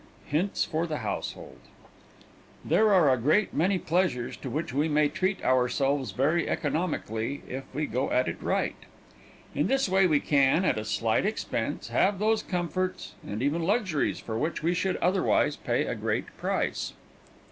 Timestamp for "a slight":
10.79-11.27